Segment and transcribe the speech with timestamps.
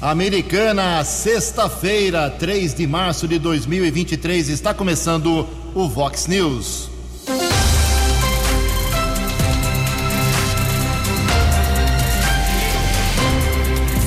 [0.00, 6.90] Americana, sexta-feira, 3 de março de 2023, está começando o Vox News.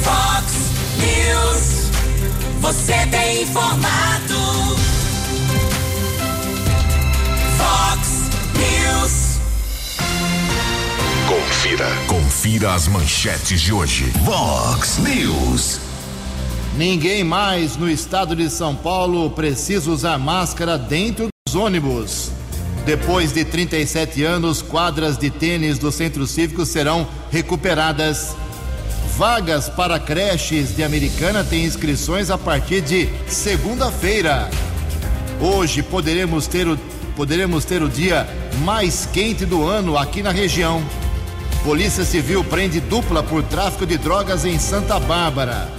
[0.03, 0.53] Vox
[0.99, 1.89] News,
[2.61, 4.28] você tem informado.
[11.49, 11.87] Confira.
[12.05, 14.05] Confira as manchetes de hoje.
[14.23, 15.79] Vox News.
[16.77, 22.31] Ninguém mais no estado de São Paulo precisa usar máscara dentro dos ônibus.
[22.85, 28.35] Depois de 37 anos, quadras de tênis do Centro Cívico serão recuperadas.
[29.17, 34.51] Vagas para creches de Americana têm inscrições a partir de segunda-feira.
[35.41, 36.77] Hoje poderemos ter, o,
[37.15, 38.29] poderemos ter o dia
[38.63, 40.85] mais quente do ano aqui na região.
[41.63, 45.69] Polícia Civil prende dupla por tráfico de drogas em Santa Bárbara.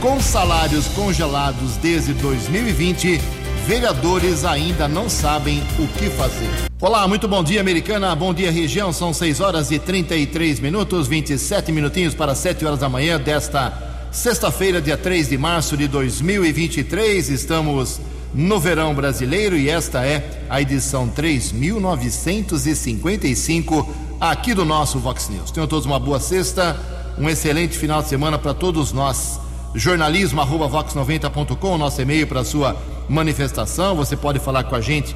[0.00, 3.20] Com salários congelados desde 2020,
[3.66, 6.48] vereadores ainda não sabem o que fazer.
[6.80, 8.14] Olá, muito bom dia, americana.
[8.14, 8.92] Bom dia, região.
[8.92, 13.72] São 6 horas e 33 minutos, 27 minutinhos para 7 horas da manhã desta
[14.12, 17.30] sexta-feira, dia 3 de março de 2023.
[17.30, 17.98] Estamos
[18.32, 25.50] no verão brasileiro e esta é a edição 3955 aqui do nosso Vox News.
[25.50, 26.76] Tenham todos uma boa sexta,
[27.18, 29.40] um excelente final de semana para todos nós.
[29.74, 32.76] Jornalismo arroba vox90.com, nosso e-mail para sua
[33.08, 33.94] manifestação.
[33.96, 35.14] Você pode falar com a gente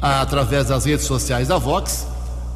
[0.00, 2.06] através das redes sociais da Vox.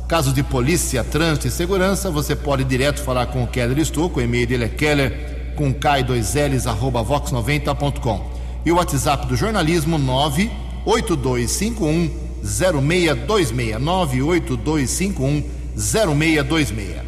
[0.08, 4.18] Caso de polícia, trânsito e segurança, você pode direto falar com o Keller Estouco.
[4.18, 8.40] O e-mail dele é keller com k2ls arroba vox90.com.
[8.64, 12.10] E o WhatsApp do jornalismo 98251
[12.42, 17.00] 0626 98251 0626.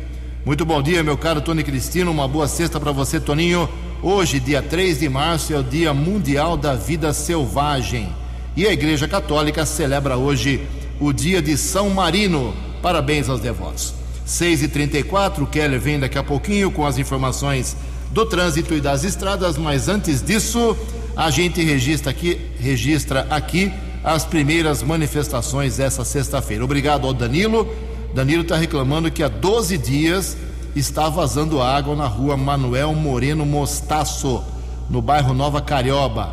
[0.44, 2.10] Muito bom dia, meu caro Tony Cristino.
[2.10, 3.68] Uma boa sexta para você, Toninho.
[4.02, 8.08] Hoje, dia 3 de março, é o Dia Mundial da Vida Selvagem.
[8.56, 10.66] E a Igreja Católica celebra hoje
[10.98, 12.54] o dia de São Marino.
[12.80, 13.94] Parabéns aos devotos.
[14.26, 17.76] 6h34, o Keller vem daqui a pouquinho com as informações
[18.10, 20.76] do trânsito e das estradas, mas antes disso,
[21.16, 23.70] a gente registra aqui, registra aqui
[24.02, 26.64] as primeiras manifestações dessa sexta-feira.
[26.64, 27.91] Obrigado ao Danilo.
[28.14, 30.36] Danilo está reclamando que há 12 dias
[30.76, 34.44] está vazando água na rua Manuel Moreno Mostaço,
[34.90, 36.30] no bairro Nova Carioba.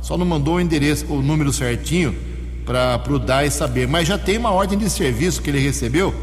[0.00, 2.16] Só não mandou o endereço, o número certinho
[2.64, 3.86] para o DAI saber.
[3.86, 6.14] Mas já tem uma ordem de serviço que ele recebeu,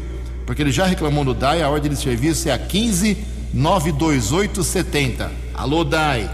[0.44, 5.30] porque ele já reclamou no DAI, a ordem de serviço é a 1592870.
[5.54, 6.28] Alô, DAI,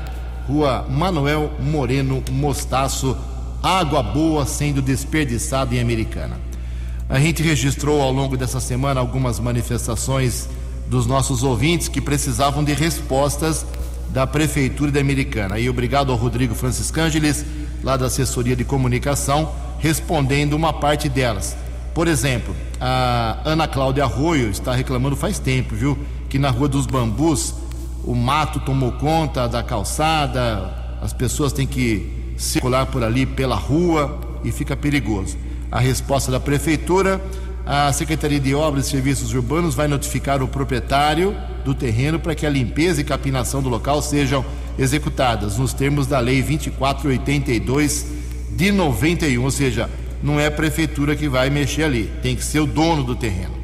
[0.46, 3.14] rua Manuel Moreno Mostaço,
[3.62, 6.51] água boa sendo desperdiçada em Americana.
[7.12, 10.48] A gente registrou ao longo dessa semana algumas manifestações
[10.88, 13.66] dos nossos ouvintes que precisavam de respostas
[14.08, 15.58] da Prefeitura da Americana.
[15.58, 17.44] E obrigado ao Rodrigo Franciscângeles,
[17.84, 21.54] lá da assessoria de comunicação, respondendo uma parte delas.
[21.94, 25.98] Por exemplo, a Ana Cláudia Arroio está reclamando faz tempo, viu?
[26.30, 27.54] Que na Rua dos Bambus
[28.04, 34.18] o mato tomou conta da calçada, as pessoas têm que circular por ali pela rua
[34.42, 35.36] e fica perigoso.
[35.72, 37.20] A resposta da Prefeitura
[37.64, 42.44] a Secretaria de Obras e Serviços Urbanos vai notificar o proprietário do terreno para que
[42.44, 44.44] a limpeza e capinação do local sejam
[44.76, 48.06] executadas nos termos da Lei 2482
[48.50, 49.88] de 91, ou seja,
[50.22, 53.54] não é a prefeitura que vai mexer ali, tem que ser o dono do terreno.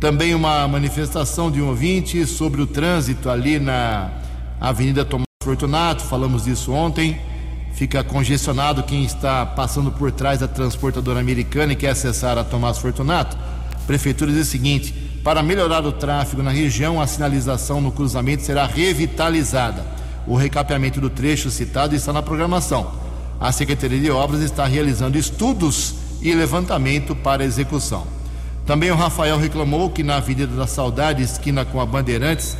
[0.00, 4.10] Também uma manifestação de um ouvinte sobre o trânsito ali na
[4.60, 7.20] Avenida Tomás Fortunato, falamos disso ontem.
[7.78, 12.78] Fica congestionado quem está passando por trás da transportadora americana e quer acessar a Tomás
[12.78, 13.38] Fortunato.
[13.72, 18.42] A prefeitura diz o seguinte: para melhorar o tráfego na região, a sinalização no cruzamento
[18.42, 19.86] será revitalizada.
[20.26, 22.94] O recapeamento do trecho citado está na programação.
[23.38, 28.08] A Secretaria de Obras está realizando estudos e levantamento para execução.
[28.66, 32.56] Também o Rafael reclamou que na Avenida da Saudade, esquina com a Bandeirantes,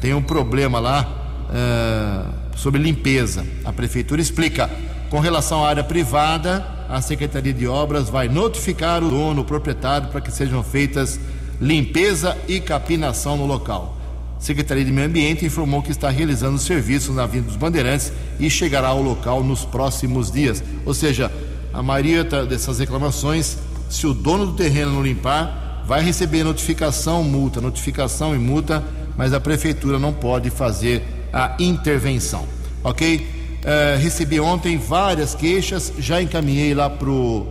[0.00, 1.16] tem um problema lá.
[1.50, 3.44] Uh sobre limpeza.
[3.64, 4.70] A prefeitura explica.
[5.08, 10.08] Com relação à área privada, a Secretaria de Obras vai notificar o dono, o proprietário,
[10.08, 11.18] para que sejam feitas
[11.60, 13.96] limpeza e capinação no local.
[14.38, 18.48] A Secretaria de Meio Ambiente informou que está realizando serviços na Avenida dos Bandeirantes e
[18.48, 20.62] chegará ao local nos próximos dias.
[20.84, 21.32] Ou seja,
[21.72, 23.56] a maioria dessas reclamações,
[23.88, 28.84] se o dono do terreno não limpar, vai receber notificação, multa, notificação e multa,
[29.16, 31.02] mas a prefeitura não pode fazer
[31.32, 32.46] a intervenção,
[32.82, 33.16] ok?
[33.16, 37.46] Uh, recebi ontem várias queixas, já encaminhei lá para o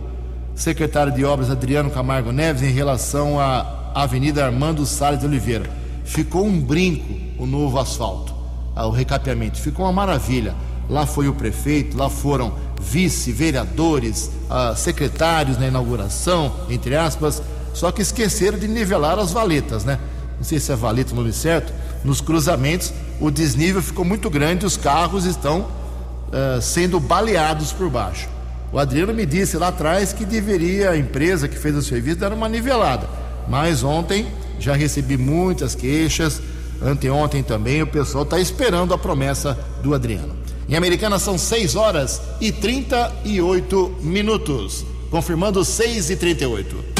[0.54, 5.70] secretário de obras Adriano Camargo Neves em relação à Avenida Armando Salles de Oliveira.
[6.04, 8.34] Ficou um brinco o novo asfalto.
[8.76, 9.58] o recapeamento.
[9.58, 10.54] Ficou uma maravilha.
[10.88, 17.42] Lá foi o prefeito, lá foram vice-vereadores, ah, secretários na inauguração, entre aspas.
[17.72, 19.98] Só que esqueceram de nivelar as valetas, né?
[20.36, 21.72] Não sei se é valeta o nome certo.
[22.04, 28.28] Nos cruzamentos, o desnível ficou muito grande, os carros estão uh, sendo baleados por baixo.
[28.72, 32.32] O Adriano me disse lá atrás que deveria a empresa que fez o serviço dar
[32.32, 33.08] uma nivelada.
[33.48, 34.26] Mas ontem
[34.58, 36.40] já recebi muitas queixas,
[36.80, 40.36] anteontem também, o pessoal está esperando a promessa do Adriano.
[40.68, 44.86] Em Americana são 6 horas e 38 minutos.
[45.10, 46.99] Confirmando 6 e 38.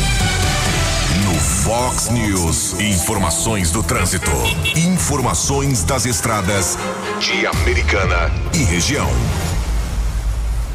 [1.63, 4.31] Fox News, informações do trânsito.
[4.75, 6.79] Informações das estradas
[7.21, 9.07] de Americana e região.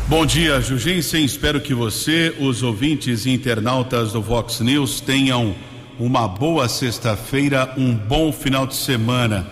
[0.07, 1.25] Bom dia, Jugensen.
[1.25, 5.55] Espero que você, os ouvintes e internautas do Fox News, tenham
[5.99, 9.47] uma boa sexta-feira, um bom final de semana.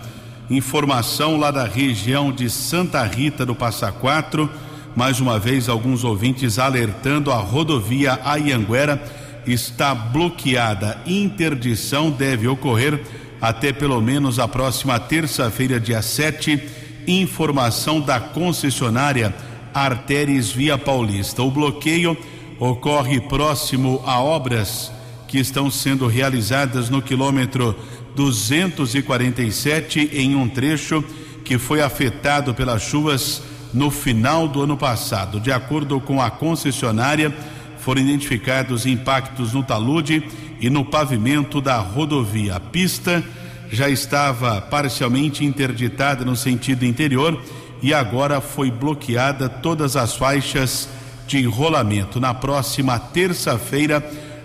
[0.48, 4.48] Informação lá da região de Santa Rita do Passa Quatro.
[4.94, 11.00] Mais uma vez, alguns ouvintes alertando a rodovia Ayanguera está bloqueada.
[11.06, 13.00] Interdição deve ocorrer
[13.40, 16.62] até pelo menos a próxima terça-feira, dia 7.
[17.06, 19.34] Informação da concessionária
[19.74, 21.42] Artéries Via Paulista.
[21.42, 22.16] O bloqueio
[22.58, 24.90] ocorre próximo a obras
[25.26, 27.76] que estão sendo realizadas no quilômetro
[28.14, 31.04] 247 em um trecho
[31.44, 33.42] que foi afetado pelas chuvas
[33.74, 35.40] no final do ano passado.
[35.40, 37.34] De acordo com a concessionária,
[37.84, 40.26] foram identificados impactos no talude
[40.58, 42.56] e no pavimento da rodovia.
[42.56, 43.22] A pista
[43.70, 47.38] já estava parcialmente interditada no sentido interior
[47.82, 50.88] e agora foi bloqueada todas as faixas
[51.26, 52.18] de enrolamento.
[52.18, 54.02] Na próxima terça-feira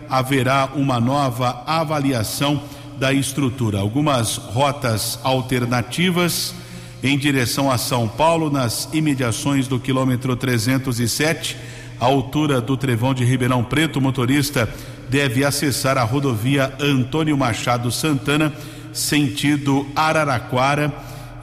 [0.10, 2.62] haverá uma nova avaliação
[2.98, 3.80] da estrutura.
[3.80, 6.54] Algumas rotas alternativas
[7.02, 11.56] em direção a São Paulo, nas imediações do quilômetro 307,
[12.00, 14.00] à altura do Trevão de Ribeirão Preto.
[14.00, 14.70] O motorista
[15.10, 18.54] deve acessar a rodovia Antônio Machado Santana,
[18.94, 20.94] sentido Araraquara,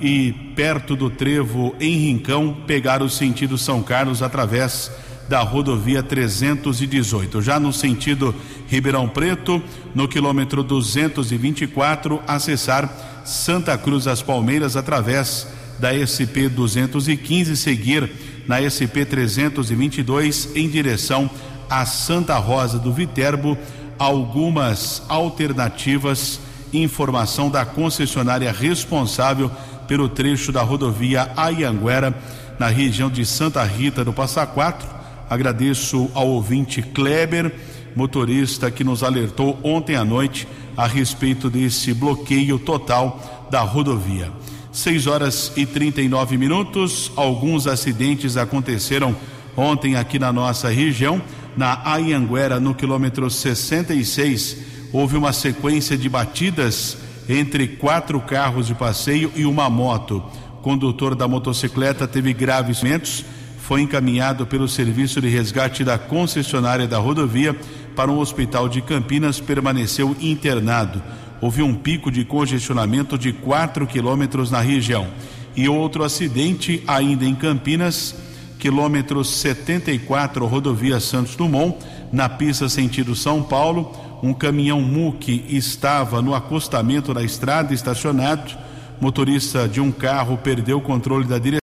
[0.00, 4.91] e perto do trevo em Rincão, pegar o sentido São Carlos através
[5.29, 7.43] da rodovia 318.
[7.43, 8.35] Já no sentido
[8.69, 9.62] Ribeirão Preto,
[9.94, 15.49] no quilômetro 224, acessar Santa Cruz das Palmeiras através
[15.79, 18.11] da SP 215, seguir
[18.46, 21.31] na SP 322 em direção
[21.69, 23.56] a Santa Rosa do Viterbo.
[23.98, 26.38] Algumas alternativas,
[26.72, 29.50] informação da concessionária responsável
[29.88, 32.14] pelo trecho da rodovia Ayanguera,
[32.58, 34.96] na região de Santa Rita do Passa Quatro
[35.28, 37.52] Agradeço ao ouvinte Kleber,
[37.96, 40.46] motorista que nos alertou ontem à noite
[40.76, 44.31] a respeito desse bloqueio total da rodovia.
[44.76, 47.11] 6 horas e 39 minutos.
[47.17, 49.17] Alguns acidentes aconteceram
[49.56, 51.20] ontem aqui na nossa região.
[51.56, 54.58] Na Ayanguera, no quilômetro 66,
[54.93, 60.23] houve uma sequência de batidas entre quatro carros de passeio e uma moto.
[60.58, 63.25] O condutor da motocicleta teve graves ferimentos
[63.67, 67.52] foi encaminhado pelo serviço de resgate da concessionária da rodovia
[67.96, 71.02] para um hospital de Campinas, permaneceu internado.
[71.41, 75.09] Houve um pico de congestionamento de 4 quilômetros na região.
[75.55, 78.15] E outro acidente ainda em Campinas,
[78.58, 81.77] quilômetro 74, rodovia Santos Dumont,
[82.13, 83.93] na pista sentido São Paulo.
[84.22, 88.56] Um caminhão MUC estava no acostamento da estrada estacionado.
[89.01, 91.67] Motorista de um carro perdeu o controle da direção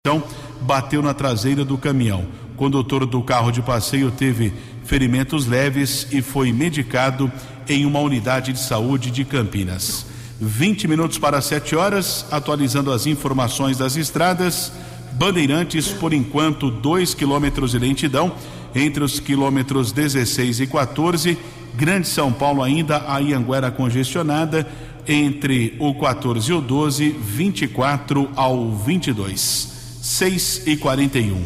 [0.61, 2.25] bateu na traseira do caminhão.
[2.53, 7.31] O condutor do carro de passeio teve ferimentos leves e foi medicado
[7.67, 10.05] em uma unidade de saúde de Campinas.
[10.39, 14.71] 20 minutos para 7 horas, atualizando as informações das estradas.
[15.13, 18.33] Bandeirantes, por enquanto, 2 quilômetros de lentidão
[18.73, 21.37] entre os quilômetros 16 e 14.
[21.73, 24.67] Grande São Paulo ainda, a Ianguera congestionada
[25.07, 29.73] entre o 14 e o 12, 24 ao 22.
[30.01, 31.41] 6 e 41.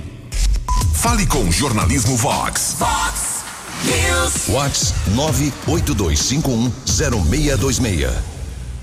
[0.95, 2.75] Fale com o Jornalismo Vox.
[2.77, 3.18] Fox
[4.47, 8.11] Vox 982510626.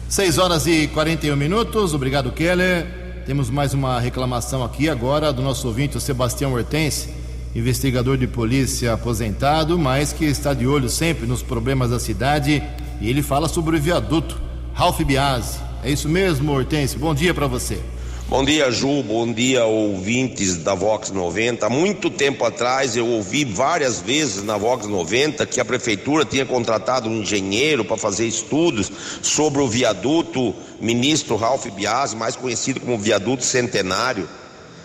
[0.08, 1.92] 6 horas e 41 minutos.
[1.92, 2.86] Obrigado, Keller.
[3.26, 7.08] Temos mais uma reclamação aqui agora do nosso ouvinte, o Sebastião Hortense,
[7.54, 12.62] investigador de polícia aposentado, mas que está de olho sempre nos problemas da cidade.
[13.00, 14.40] E ele fala sobre o viaduto
[14.72, 15.58] Ralph Biase.
[15.82, 16.96] É isso mesmo, Hortense?
[16.96, 17.80] Bom dia para você.
[18.28, 19.04] Bom dia, Ju.
[19.04, 21.64] Bom dia, ouvintes da Vox 90.
[21.64, 26.44] Há muito tempo atrás eu ouvi várias vezes na Vox 90 que a prefeitura tinha
[26.44, 28.90] contratado um engenheiro para fazer estudos
[29.22, 34.28] sobre o viaduto ministro Ralph Biasi, mais conhecido como viaduto centenário.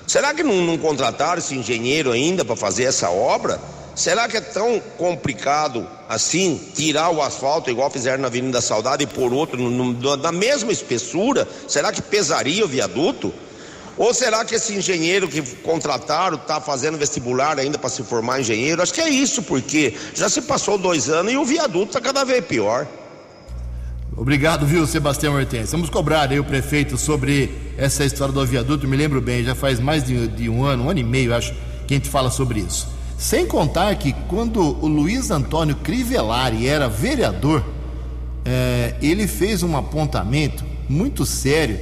[0.06, 3.60] Será que não, não contrataram esse engenheiro ainda para fazer essa obra?
[3.96, 9.04] Será que é tão complicado assim tirar o asfalto igual fizeram na Avenida da Saudade
[9.04, 9.60] e por outro
[10.18, 11.48] na mesma espessura?
[11.68, 13.34] Será que pesaria o viaduto?
[13.98, 18.82] Ou será que esse engenheiro que contrataram está fazendo vestibular ainda para se formar engenheiro?
[18.82, 22.24] Acho que é isso, porque já se passou dois anos e o viaduto está cada
[22.24, 22.88] vez pior.
[24.16, 25.72] Obrigado, viu, Sebastião Hortense.
[25.72, 28.88] Vamos cobrar aí o prefeito sobre essa história do viaduto.
[28.88, 31.54] Me lembro bem, já faz mais de, de um ano, um ano e meio, acho,
[31.88, 32.88] que a gente fala sobre isso.
[33.22, 37.64] Sem contar que quando o Luiz Antônio Crivellari era vereador,
[38.44, 41.80] é, ele fez um apontamento muito sério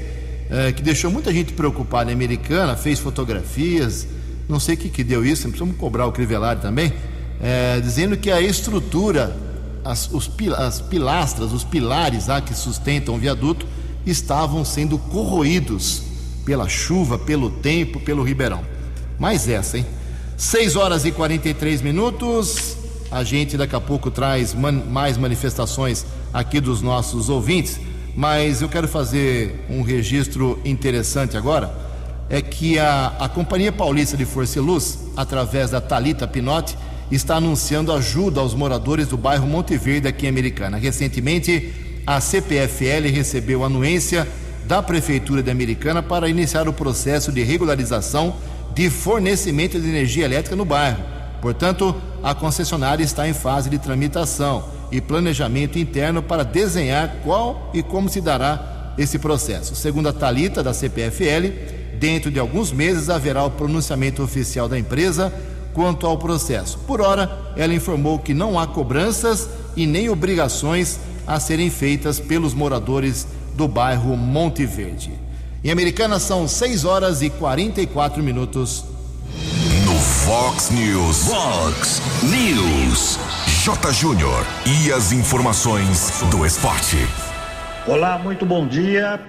[0.49, 2.11] é, que deixou muita gente preocupada.
[2.11, 4.05] Americana fez fotografias,
[4.49, 6.91] não sei o que, que deu isso, precisamos cobrar o Crivellari também,
[7.41, 9.33] é, dizendo que a estrutura,
[9.85, 13.65] as, os, as pilastras, os pilares lá que sustentam o viaduto
[14.05, 16.03] estavam sendo corroídos
[16.43, 18.61] pela chuva, pelo tempo, pelo ribeirão.
[19.17, 19.85] Mais essa, hein?
[20.39, 22.77] 6 horas e 43 minutos.
[23.11, 27.77] A gente daqui a pouco traz man mais manifestações aqui dos nossos ouvintes,
[28.15, 31.69] mas eu quero fazer um registro interessante agora.
[32.29, 36.77] É que a, a Companhia Paulista de Força e Luz, através da Talita Pinotti,
[37.11, 40.77] está anunciando ajuda aos moradores do bairro Monte Verde aqui em Americana.
[40.77, 41.73] Recentemente,
[42.07, 44.25] a CPFL recebeu anuência
[44.65, 48.35] da Prefeitura de Americana para iniciar o processo de regularização
[48.79, 51.03] de fornecimento de energia elétrica no bairro.
[51.41, 51.93] Portanto,
[52.23, 58.07] a concessionária está em fase de tramitação e planejamento interno para desenhar qual e como
[58.07, 59.75] se dará esse processo.
[59.75, 65.33] Segundo a Talita da CPFL, dentro de alguns meses haverá o pronunciamento oficial da empresa
[65.73, 66.77] quanto ao processo.
[66.87, 72.53] Por hora, ela informou que não há cobranças e nem obrigações a serem feitas pelos
[72.53, 75.28] moradores do bairro Monte Verde.
[75.61, 78.85] Em Americana são 6 horas e 44 minutos.
[79.85, 81.25] No Fox News.
[81.25, 83.19] Fox News.
[83.65, 83.91] J.
[83.91, 84.45] Júnior.
[84.65, 86.95] E as informações do esporte.
[87.85, 89.19] Olá, muito bom dia.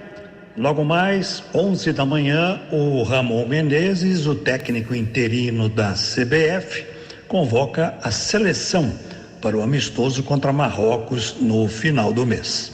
[0.55, 6.85] Logo mais, 11 da manhã, o Ramon Menezes, o técnico interino da CBF,
[7.27, 8.93] convoca a seleção
[9.41, 12.71] para o amistoso contra Marrocos no final do mês.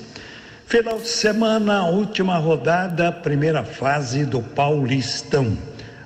[0.67, 5.57] Final de semana, última rodada, primeira fase do Paulistão.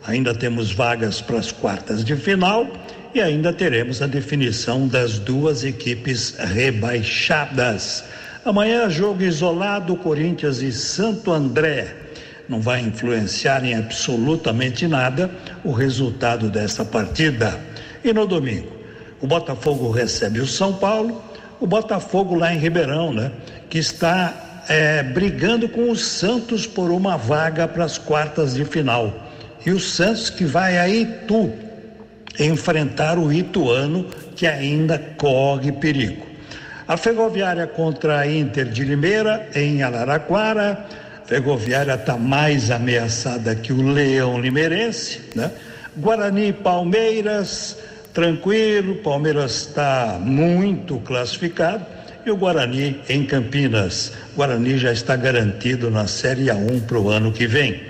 [0.05, 2.67] Ainda temos vagas para as quartas de final
[3.11, 8.03] e ainda teremos a definição das duas equipes rebaixadas.
[8.45, 11.95] Amanhã, jogo isolado, Corinthians e Santo André.
[12.47, 15.31] Não vai influenciar em absolutamente nada
[15.63, 17.59] o resultado dessa partida.
[18.03, 18.71] E no domingo,
[19.19, 21.19] o Botafogo recebe o São Paulo,
[21.59, 23.31] o Botafogo lá em Ribeirão, né?
[23.67, 29.13] Que está é, brigando com o Santos por uma vaga para as quartas de final.
[29.65, 31.51] E o Santos que vai a Itu
[32.39, 36.25] enfrentar o Ituano, que ainda corre perigo.
[36.87, 40.85] A Ferroviária contra a Inter de Limeira, em Araraquara.
[41.21, 45.51] A Ferroviária está mais ameaçada que o Leão Limeirense, né?
[45.97, 47.77] Guarani Palmeiras,
[48.13, 51.85] tranquilo, Palmeiras está muito classificado
[52.25, 54.13] e o Guarani em Campinas.
[54.35, 57.81] Guarani já está garantido na Série A1 para o ano que vem.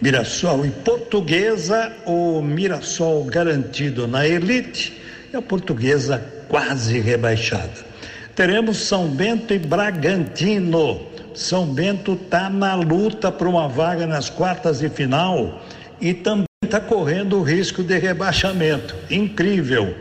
[0.00, 5.00] Mirassol e Portuguesa, o Mirassol garantido na elite
[5.32, 7.86] e a Portuguesa quase rebaixada.
[8.34, 11.00] Teremos São Bento e Bragantino.
[11.34, 15.62] São Bento está na luta por uma vaga nas quartas de final
[16.00, 18.94] e também está correndo o risco de rebaixamento.
[19.10, 19.94] Incrível.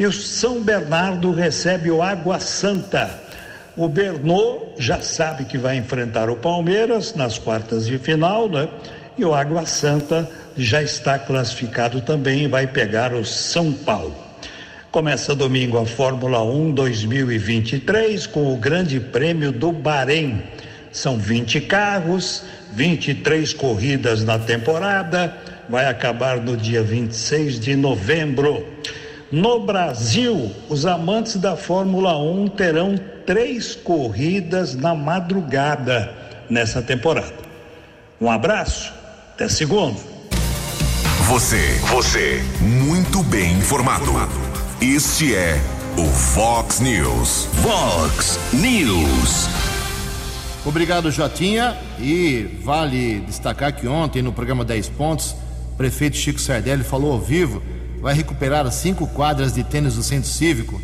[0.00, 3.20] E o São Bernardo recebe o Água Santa.
[3.76, 8.66] O Bernô já sabe que vai enfrentar o Palmeiras nas quartas de final, né?
[9.18, 10.26] E o Água Santa
[10.56, 14.16] já está classificado também e vai pegar o São Paulo.
[14.90, 20.42] Começa domingo a Fórmula 1 2023 com o Grande Prêmio do Bahrein.
[20.90, 22.42] São 20 carros,
[22.72, 25.36] 23 corridas na temporada,
[25.68, 28.66] vai acabar no dia 26 de novembro.
[29.32, 36.12] No Brasil, os amantes da Fórmula 1 terão três corridas na madrugada
[36.50, 37.32] nessa temporada.
[38.20, 38.92] Um abraço,
[39.32, 39.96] até segundo.
[41.28, 44.10] Você, você, muito bem informado.
[44.82, 45.60] Este é
[45.96, 47.46] o Fox News.
[47.62, 49.48] Fox News.
[50.66, 51.76] Obrigado, Jotinha.
[52.00, 55.36] E vale destacar que ontem, no programa 10 Pontos,
[55.72, 57.62] o prefeito Chico Sardelli falou ao vivo:
[58.00, 60.80] vai recuperar cinco quadras de tênis do Centro Cívico,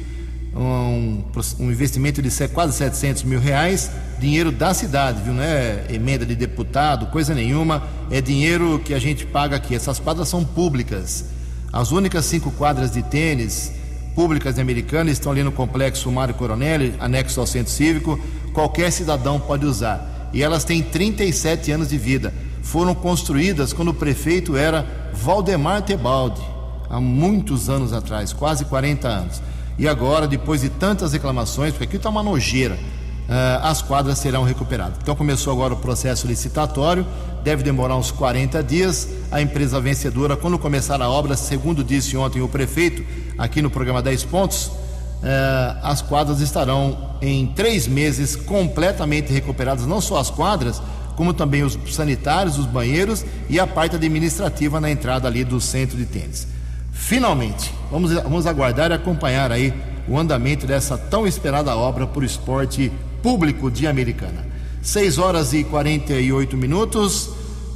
[0.54, 1.23] um,
[1.61, 5.35] um investimento de quase 700 mil reais, dinheiro da cidade, viu?
[5.35, 9.75] Não é emenda de deputado, coisa nenhuma, é dinheiro que a gente paga aqui.
[9.75, 11.26] Essas quadras são públicas.
[11.73, 13.73] As únicas cinco quadras de tênis
[14.14, 18.18] públicas de Americana estão ali no complexo Mário Coronel, anexo ao Centro Cívico
[18.56, 20.30] qualquer cidadão pode usar.
[20.32, 22.32] E elas têm 37 anos de vida.
[22.62, 26.40] Foram construídas quando o prefeito era Valdemar Tebaldi,
[26.88, 29.42] há muitos anos atrás, quase 40 anos.
[29.78, 34.42] E agora, depois de tantas reclamações, porque aqui está uma nojeira, uh, as quadras serão
[34.42, 34.98] recuperadas.
[35.02, 37.06] Então começou agora o processo licitatório,
[37.44, 39.08] deve demorar uns 40 dias.
[39.30, 43.04] A empresa vencedora, quando começar a obra, segundo disse ontem o prefeito,
[43.36, 50.00] aqui no programa 10 Pontos, uh, as quadras estarão em três meses completamente recuperadas, não
[50.00, 50.80] só as quadras,
[51.16, 55.96] como também os sanitários, os banheiros e a parte administrativa na entrada ali do centro
[55.96, 56.55] de tênis.
[56.96, 59.72] Finalmente, vamos, vamos aguardar e acompanhar aí
[60.08, 62.90] o andamento dessa tão esperada obra por esporte
[63.22, 64.44] público de Americana.
[64.82, 67.30] 6 horas e 48 minutos,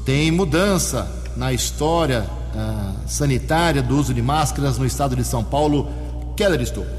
[0.05, 2.25] tem mudança na história
[2.55, 5.89] uh, sanitária do uso de máscaras no estado de São Paulo.
[6.37, 6.91] Keller Estouco.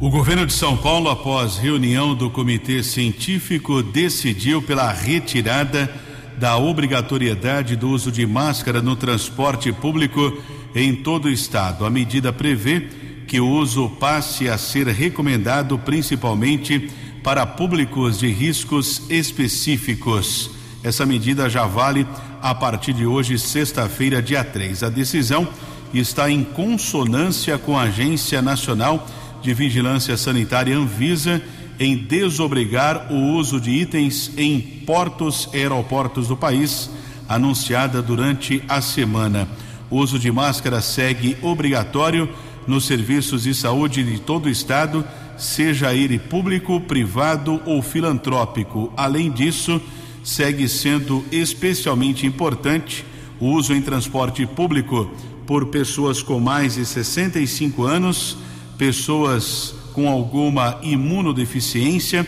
[0.00, 5.90] O governo de São Paulo, após reunião do comitê científico, decidiu pela retirada
[6.36, 10.36] da obrigatoriedade do uso de máscara no transporte público
[10.74, 11.84] em todo o estado.
[11.84, 12.88] A medida prevê
[13.26, 16.90] que o uso passe a ser recomendado principalmente
[17.22, 20.50] para públicos de riscos específicos.
[20.82, 22.06] Essa medida já vale
[22.40, 24.82] a partir de hoje, sexta-feira, dia 3.
[24.82, 25.48] A decisão
[25.92, 29.06] está em consonância com a Agência Nacional
[29.42, 31.42] de Vigilância Sanitária Anvisa
[31.78, 36.90] em desobrigar o uso de itens em portos e aeroportos do país,
[37.28, 39.48] anunciada durante a semana.
[39.90, 42.28] O uso de máscara segue obrigatório
[42.66, 45.04] nos serviços de saúde de todo o estado,
[45.38, 48.92] seja ele público, privado ou filantrópico.
[48.96, 49.80] Além disso,
[50.22, 53.04] segue sendo especialmente importante
[53.40, 55.10] o uso em transporte público
[55.46, 58.36] por pessoas com mais de 65 anos
[58.76, 62.24] pessoas com alguma imunodeficiência,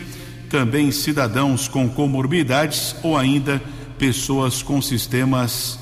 [0.49, 3.61] também cidadãos com comorbidades ou ainda
[3.97, 5.79] pessoas com sistemas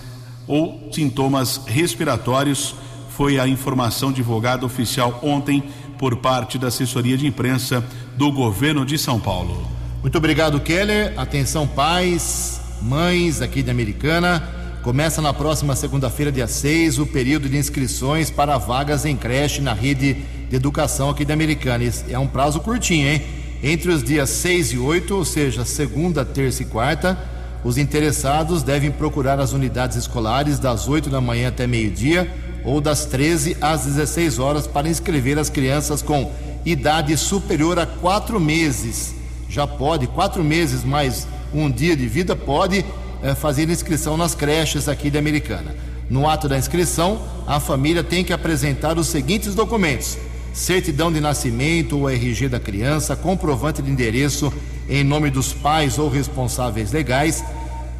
[0.49, 2.75] ou sintomas respiratórios.
[3.11, 5.63] Foi a informação divulgada oficial ontem
[5.97, 7.83] por parte da assessoria de imprensa
[8.17, 9.65] do governo de São Paulo.
[10.01, 11.13] Muito obrigado, Keller.
[11.17, 14.41] Atenção, pais, mães aqui de Americana.
[14.81, 19.73] Começa na próxima segunda-feira, dia 6, o período de inscrições para vagas em creche na
[19.73, 20.13] rede
[20.49, 21.83] de educação aqui da Americana.
[22.09, 23.21] É um prazo curtinho, hein?
[23.61, 27.19] Entre os dias 6 e 8, ou seja, segunda, terça e quarta,
[27.63, 32.31] os interessados devem procurar as unidades escolares das 8 da manhã até meio-dia
[32.63, 36.31] ou das 13 às 16 horas para inscrever as crianças com
[36.65, 39.13] idade superior a quatro meses.
[39.49, 42.85] Já pode, quatro meses mais um dia de vida, pode
[43.21, 45.75] é, fazer inscrição nas creches aqui de Americana.
[46.09, 50.17] No ato da inscrição, a família tem que apresentar os seguintes documentos:
[50.53, 54.51] certidão de nascimento ou RG da criança, comprovante de endereço
[54.89, 57.43] em nome dos pais ou responsáveis legais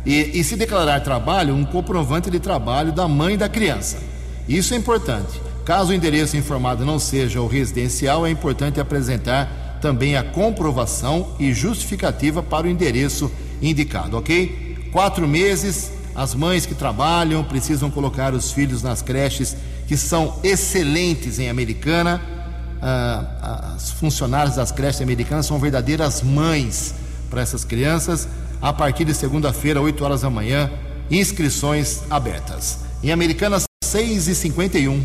[0.05, 3.97] e, e, se declarar trabalho, um comprovante de trabalho da mãe da criança.
[4.47, 5.39] Isso é importante.
[5.63, 11.53] Caso o endereço informado não seja o residencial, é importante apresentar também a comprovação e
[11.53, 14.89] justificativa para o endereço indicado, ok?
[14.91, 19.55] Quatro meses, as mães que trabalham precisam colocar os filhos nas creches
[19.87, 22.38] que são excelentes em Americana
[22.81, 26.93] ah, as funcionárias das creches americanas são verdadeiras mães
[27.29, 28.27] para essas crianças.
[28.61, 30.69] A partir de segunda-feira, 8 horas da manhã,
[31.09, 32.79] inscrições abertas.
[33.03, 35.03] Em Americanas, 6 e 51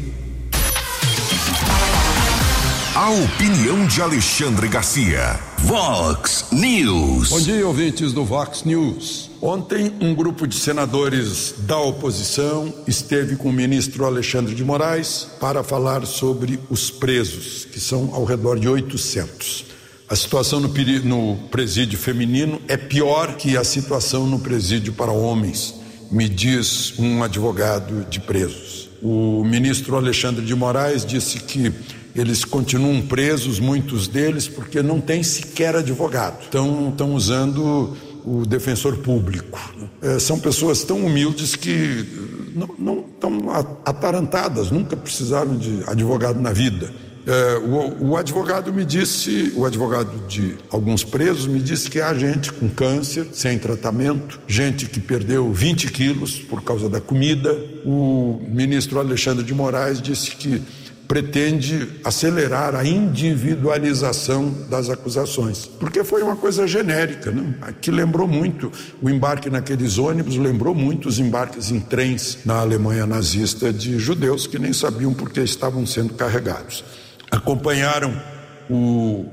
[3.05, 5.39] A opinião de Alexandre Garcia.
[5.59, 7.29] Vox News.
[7.29, 9.31] Bom dia, ouvintes do Vox News.
[9.43, 15.63] Ontem, um grupo de senadores da oposição esteve com o ministro Alexandre de Moraes para
[15.63, 19.67] falar sobre os presos, que são ao redor de 800.
[20.09, 20.69] A situação no,
[21.05, 25.75] no presídio feminino é pior que a situação no presídio para homens,
[26.11, 28.89] me diz um advogado de presos.
[29.03, 31.71] O ministro Alexandre de Moraes disse que
[32.15, 36.43] eles continuam presos, muitos deles, porque não tem sequer advogado.
[36.43, 39.59] Estão, estão usando o defensor público.
[40.01, 42.07] É, são pessoas tão humildes que
[42.55, 43.51] não, não estão
[43.85, 46.91] atarantadas, nunca precisaram de advogado na vida.
[47.27, 52.13] É, o, o, advogado me disse, o advogado de alguns presos me disse que há
[52.13, 57.51] gente com câncer sem tratamento, gente que perdeu 20 quilos por causa da comida.
[57.85, 60.63] O ministro Alexandre de Moraes disse que
[61.15, 67.55] pretende acelerar a individualização das acusações, porque foi uma coisa genérica, né?
[67.81, 73.07] que lembrou muito o embarque naqueles ônibus, lembrou muito os embarques em trens na Alemanha
[73.07, 76.83] nazista de judeus que nem sabiam por que estavam sendo carregados.
[77.31, 78.21] Acompanharam
[78.69, 79.27] o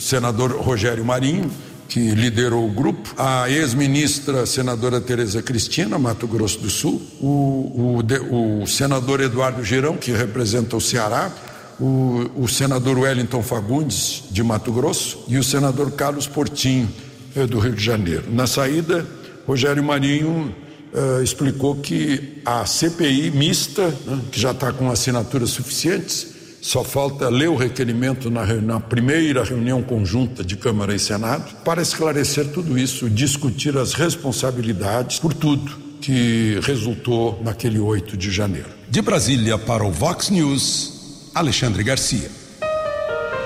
[0.00, 1.48] senador Rogério Marinho,
[1.88, 8.62] que liderou o grupo, a ex-ministra senadora Tereza Cristina, Mato Grosso do Sul, o, o,
[8.62, 11.32] o senador Eduardo Girão, que representa o Ceará,
[11.80, 16.88] o, o, senador Wellington Fagundes, de Mato Grosso, e o senador Carlos Portinho,
[17.34, 18.24] eh, do Rio de Janeiro.
[18.30, 19.06] Na saída,
[19.46, 20.54] Rogério Marinho
[20.92, 27.28] uh, explicou que a CPI mista, né, que já está com assinaturas suficientes, só falta
[27.28, 32.78] ler o requerimento na, na, primeira reunião conjunta de Câmara e Senado para esclarecer tudo
[32.78, 38.68] isso, discutir as responsabilidades por tudo que resultou naquele 8 de janeiro.
[38.88, 42.30] De Brasília para o Vox News, Alexandre Garcia.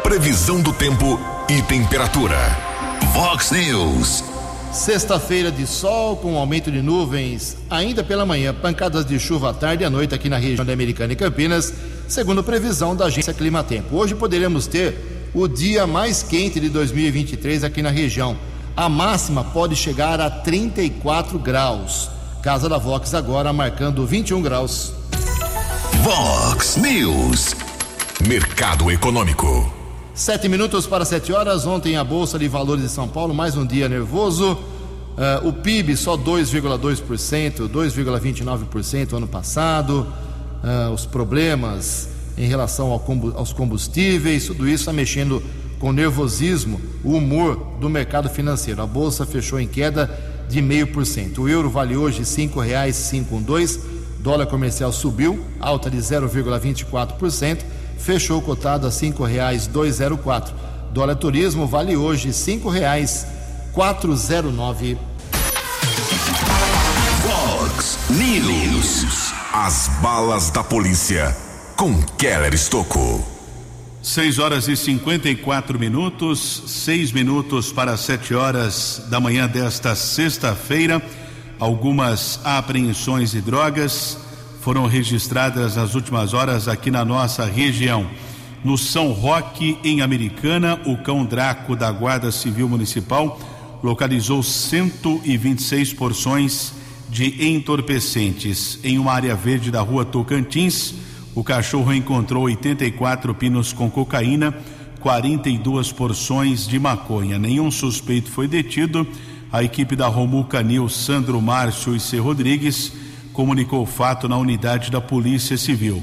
[0.03, 2.37] Previsão do tempo e temperatura.
[3.13, 4.25] Vox News.
[4.73, 9.83] Sexta-feira de sol com aumento de nuvens, ainda pela manhã, pancadas de chuva à tarde
[9.83, 11.75] e à noite aqui na região da Americana e Campinas,
[12.13, 13.97] segundo previsão da agência Climatempo.
[13.97, 18.37] Hoje poderemos ter o dia mais quente de 2023 aqui na região.
[18.77, 22.11] A máxima pode chegar a 34 graus.
[22.43, 24.93] Casa da Vox agora marcando 21 graus.
[26.03, 27.57] Vox News.
[28.29, 29.73] Mercado Econômico.
[30.13, 31.65] Sete minutos para sete horas.
[31.65, 34.53] Ontem a Bolsa de Valores de São Paulo, mais um dia nervoso.
[34.53, 40.07] Uh, o PIB só 2,2%, 2,29% ano passado.
[40.63, 43.05] Uh, os problemas em relação ao
[43.37, 45.43] aos combustíveis, tudo isso está mexendo
[45.79, 48.81] com o nervosismo, o humor do mercado financeiro.
[48.81, 50.09] A Bolsa fechou em queda
[50.49, 51.39] de 0,5%.
[51.39, 53.81] O euro vale hoje R$ 5,512.
[54.21, 57.59] Dólar comercial subiu, alta de 0,24%
[58.03, 58.91] fechou cotado a
[59.93, 60.53] zero quatro.
[60.93, 62.33] Dólar turismo vale hoje
[64.17, 64.99] zero nove.
[67.23, 69.32] Fox News.
[69.55, 71.37] As balas da polícia
[71.77, 73.23] com Keller Estocou.
[74.03, 81.03] 6 horas e 54 minutos, seis minutos para sete horas da manhã desta sexta-feira.
[81.61, 84.17] Algumas apreensões de drogas
[84.63, 88.09] foram registradas nas últimas horas aqui na nossa região.
[88.65, 93.39] No São Roque, em Americana, o cão Draco da Guarda Civil Municipal
[93.83, 96.81] localizou 126 porções
[97.13, 98.81] de entorpecentes.
[98.83, 100.95] Em uma área verde da rua Tocantins,
[101.35, 104.57] o cachorro encontrou 84 pinos com cocaína,
[104.99, 107.39] 42 porções de maconha.
[107.39, 109.07] Nenhum suspeito foi detido.
[109.53, 112.19] A equipe da Romu Canil, Sandro Márcio e C.
[112.19, 112.95] Rodrigues
[113.35, 116.03] comunicou o fato na unidade da Polícia Civil.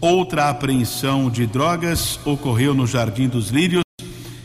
[0.00, 3.84] Outra apreensão de drogas ocorreu no Jardim dos Lírios.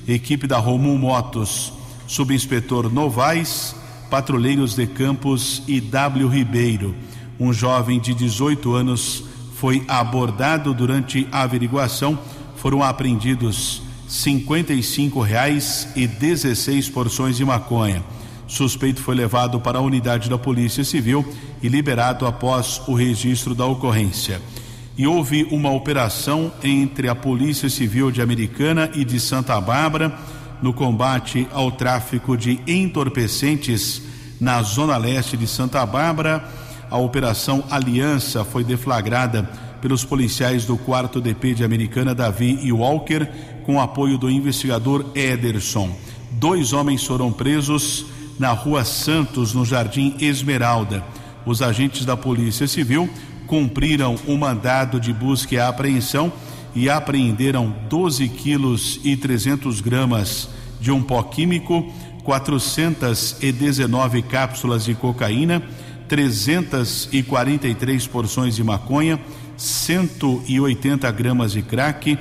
[0.07, 1.73] Equipe da Romul Motos,
[2.05, 3.75] subinspetor Novaes,
[4.09, 6.95] patrulheiros de Campos e W Ribeiro.
[7.39, 9.23] Um jovem de 18 anos
[9.55, 12.17] foi abordado durante a averiguação.
[12.57, 18.03] Foram apreendidos R$ reais e 16 porções de maconha.
[18.47, 21.25] Suspeito foi levado para a unidade da Polícia Civil
[21.61, 24.41] e liberado após o registro da ocorrência.
[24.95, 30.15] E houve uma operação entre a Polícia Civil de Americana e de Santa Bárbara
[30.63, 34.01] no combate ao tráfico de entorpecentes
[34.39, 36.41] na zona leste de Santa Bárbara.
[36.89, 39.43] A operação Aliança foi deflagrada
[39.81, 43.27] pelos policiais do 4 DP de Americana, Davi e Walker,
[43.65, 45.93] com apoio do investigador Ederson.
[46.31, 48.05] Dois homens foram presos
[48.39, 51.03] na Rua Santos, no Jardim Esmeralda.
[51.45, 53.09] Os agentes da Polícia Civil
[53.47, 56.31] cumpriram o mandado de busca e apreensão
[56.75, 61.91] e apreenderam 12 quilos e 300 gramas de um pó químico,
[62.23, 65.61] 419 cápsulas de cocaína,
[66.07, 69.19] 343 porções de maconha,
[69.57, 72.17] 180 gramas de crack,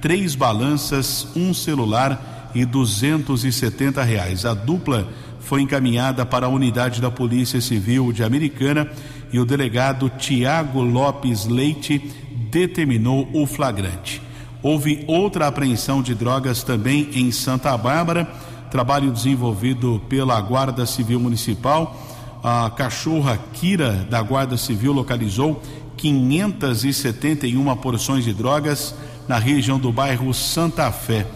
[0.00, 4.44] três balanças, um celular e 270 reais.
[4.44, 5.08] A dupla
[5.40, 8.90] foi encaminhada para a unidade da Polícia Civil de Americana
[9.32, 12.10] e o delegado Tiago Lopes Leite
[12.56, 14.22] determinou o flagrante.
[14.62, 18.26] Houve outra apreensão de drogas também em Santa Bárbara,
[18.70, 21.94] trabalho desenvolvido pela Guarda Civil Municipal.
[22.42, 25.60] A cachorra Kira da Guarda Civil localizou
[25.98, 28.94] 571 porções de drogas,
[29.28, 31.26] na região do bairro Santa Fé.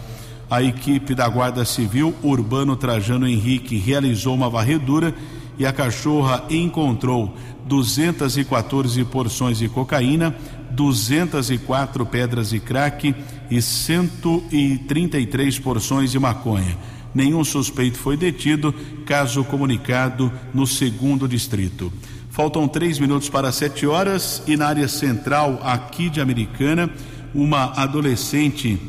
[0.49, 5.13] A equipe da Guarda Civil Urbano Trajano Henrique realizou uma varredura
[5.59, 7.35] e a cachorra encontrou
[7.67, 10.35] 214 porções de cocaína,
[10.71, 13.15] 204 pedras de crack
[13.49, 16.77] e 133 porções de maconha.
[17.13, 18.73] Nenhum suspeito foi detido,
[19.05, 21.91] caso comunicado no segundo distrito.
[22.29, 26.89] Faltam três minutos para sete horas e na área central aqui de Americana,
[27.35, 28.79] uma adolescente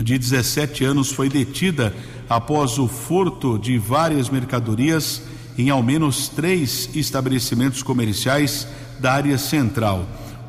[0.00, 1.92] de 17 anos foi detida
[2.28, 5.22] após o furto de várias mercadorias
[5.58, 8.68] em ao menos três estabelecimentos comerciais
[9.00, 10.06] da área central.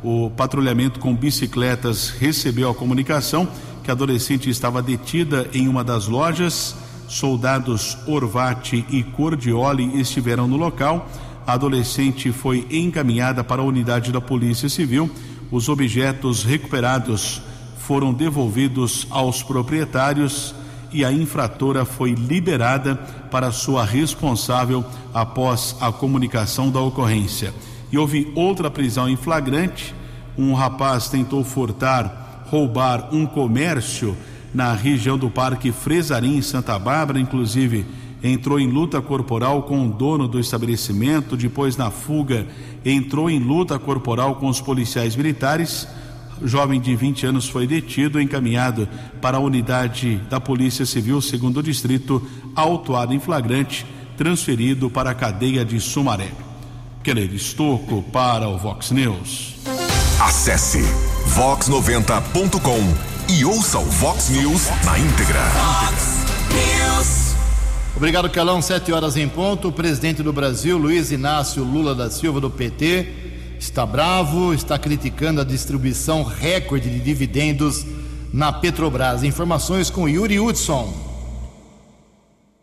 [0.10, 3.46] O patrulhamento com bicicletas recebeu a comunicação
[3.84, 6.78] que a adolescente estava detida em uma das lojas.
[7.10, 11.10] Soldados Orvati e Cordioli estiveram no local.
[11.46, 15.12] A adolescente foi encaminhada para a unidade da Polícia Civil.
[15.52, 17.42] Os objetos recuperados
[17.78, 20.56] foram devolvidos aos proprietários
[20.94, 22.96] e a infratora foi liberada
[23.30, 27.54] para sua responsável após a comunicação da ocorrência.
[27.92, 29.97] E houve outra prisão em flagrante.
[30.38, 34.16] Um rapaz tentou furtar, roubar um comércio
[34.54, 37.86] na região do Parque Fresarim, em Santa Bárbara, inclusive
[38.24, 42.48] entrou em luta corporal com o dono do estabelecimento, depois na fuga
[42.84, 45.88] entrou em luta corporal com os policiais militares
[46.44, 48.88] jovem de 20 anos foi detido encaminhado
[49.22, 55.16] para a unidade da Polícia Civil, segundo o distrito, autuado em flagrante, transferido para a
[55.16, 56.32] cadeia de Sumaré.
[57.04, 59.56] Keller Estocco para o Vox News.
[60.20, 60.82] Acesse
[61.36, 65.40] vox90.com e ouça o Vox News na íntegra.
[65.54, 67.36] Vox News.
[67.96, 68.60] Obrigado, Calão.
[68.60, 69.68] Sete horas em ponto.
[69.68, 73.08] O presidente do Brasil, Luiz Inácio Lula da Silva, do PT,
[73.60, 77.86] está bravo, está criticando a distribuição recorde de dividendos
[78.34, 79.22] na Petrobras.
[79.22, 81.07] Informações com Yuri Hudson.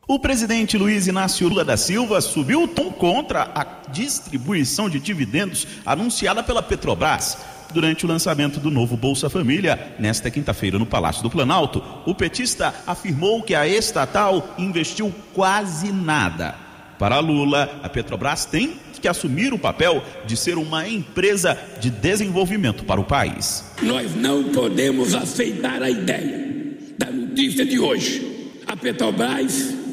[0.07, 5.67] O presidente Luiz Inácio Lula da Silva subiu o tom contra a distribuição de dividendos
[5.87, 7.39] anunciada pela Petrobras.
[7.73, 12.75] Durante o lançamento do novo Bolsa Família, nesta quinta-feira no Palácio do Planalto, o petista
[12.87, 16.55] afirmou que a estatal investiu quase nada.
[16.99, 22.85] Para Lula, a Petrobras tem que assumir o papel de ser uma empresa de desenvolvimento
[22.85, 23.65] para o país.
[23.83, 28.53] Nós não podemos aceitar a ideia da notícia de hoje.
[28.67, 29.84] A Petrobras,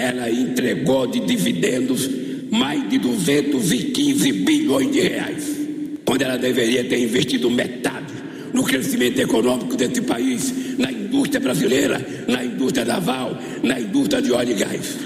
[0.00, 2.08] ela entregou de dividendos
[2.50, 5.44] mais de 215 bilhões de reais,
[6.04, 8.12] quando ela deveria ter investido metade
[8.52, 14.50] no crescimento econômico desse país, na indústria brasileira, na indústria naval, na indústria de óleo
[14.50, 14.96] e gás.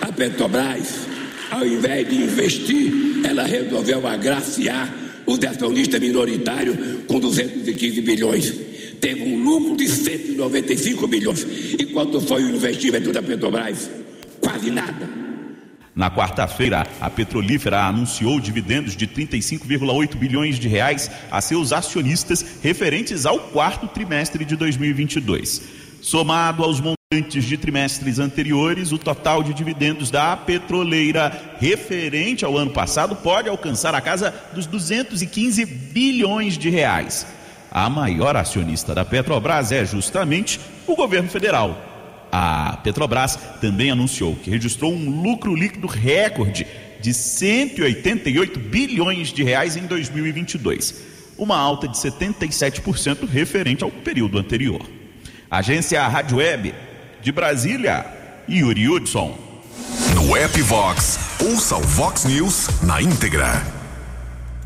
[0.00, 1.14] A Petrobras
[1.50, 2.92] ao invés de investir,
[3.24, 4.92] ela resolveu agraciar
[5.26, 8.52] o acionista minoritário com 215 bilhões.
[9.00, 11.46] Teve um lucro de 195 bilhões.
[11.78, 13.88] E quanto foi o investimento da Petrobras?
[14.44, 15.08] Quase nada.
[15.96, 23.24] Na quarta-feira, a petrolífera anunciou dividendos de 35,8 bilhões de reais a seus acionistas referentes
[23.24, 25.62] ao quarto trimestre de 2022.
[26.02, 26.80] Somado aos
[27.12, 33.48] Antes de trimestres anteriores, o total de dividendos da petroleira referente ao ano passado pode
[33.48, 37.24] alcançar a casa dos 215 bilhões de reais.
[37.70, 41.93] A maior acionista da Petrobras é justamente o governo federal.
[42.36, 46.66] A Petrobras também anunciou que registrou um lucro líquido recorde
[47.00, 50.96] de 188 bilhões de reais em 2022,
[51.38, 54.82] uma alta de 77% referente ao período anterior.
[55.48, 56.74] Agência Rádio Web
[57.22, 58.04] de Brasília,
[58.50, 59.38] Yuri Hudson.
[60.16, 63.64] No app Vox, ouça o Vox News na íntegra.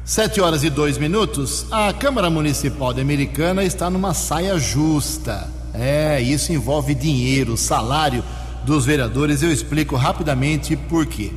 [0.06, 1.66] Sete horas e dois minutos.
[1.70, 5.57] A Câmara Municipal de Americana está numa saia justa.
[5.78, 8.24] É, isso envolve dinheiro, salário
[8.64, 9.42] dos vereadores.
[9.42, 11.32] Eu explico rapidamente por quê.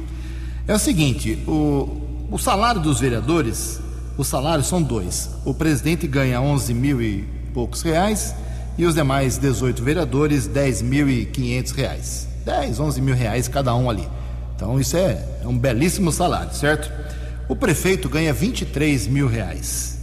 [0.68, 3.80] É o seguinte: o, o salário dos vereadores,
[4.18, 5.30] os salários são dois.
[5.46, 7.24] O presidente ganha 11 mil e
[7.54, 8.34] poucos reais
[8.78, 12.28] e os demais 18 vereadores, 10.500 reais.
[12.44, 14.08] 10, 11 mil reais cada um ali.
[14.56, 16.92] Então isso é, é um belíssimo salário, certo?
[17.48, 20.00] O prefeito ganha 23 mil reais,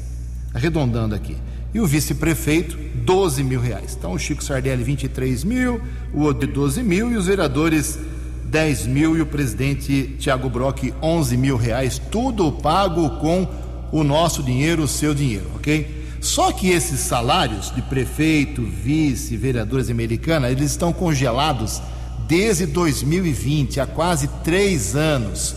[0.55, 1.37] arredondando aqui.
[1.73, 3.95] E o vice-prefeito, 12 mil reais.
[3.99, 5.81] Então o Chico Sardelli, 23 mil,
[6.13, 7.99] o outro 12 mil e os vereadores
[8.45, 13.47] 10 mil e o presidente Tiago Brock 11 mil reais, tudo pago com
[13.93, 15.99] o nosso dinheiro, o seu dinheiro, ok?
[16.21, 21.81] Só que esses salários de prefeito, vice, vereadores americanas, eles estão congelados
[22.27, 25.55] desde 2020, há quase três anos.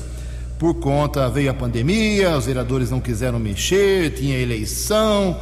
[0.60, 5.36] Por conta, veio a pandemia, os vereadores não quiseram mexer, tinha eleição,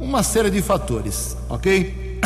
[0.00, 2.18] uma série de fatores, ok?